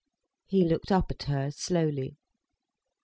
He 0.47 0.67
looked 0.67 0.91
up 0.91 1.11
at 1.11 1.21
her 1.29 1.51
slowly. 1.51 2.17